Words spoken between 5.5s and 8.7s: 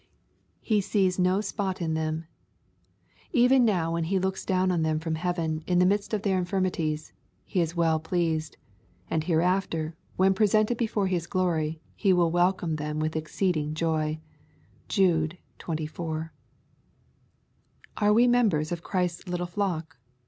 in the midst of their infirmities, he is well pleased,